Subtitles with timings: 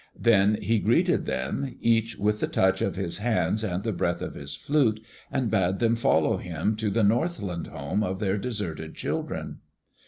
[0.19, 4.33] Then he greeted them, each with the touch of his hands and the breath of
[4.33, 4.99] his flute,
[5.31, 9.59] and bade them follow him to the northland home of their deserted children.